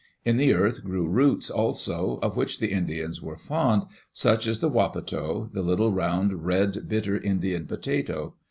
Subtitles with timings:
[0.25, 4.67] In the earth grew roots, also, of which the Indians were fond, such as the
[4.67, 8.33] wapato— the little, round, red, bitter Indian potato.